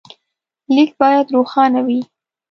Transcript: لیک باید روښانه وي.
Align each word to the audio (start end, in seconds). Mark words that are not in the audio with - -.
لیک 0.73 0.91
باید 1.01 1.27
روښانه 1.35 1.79
وي. 1.87 2.01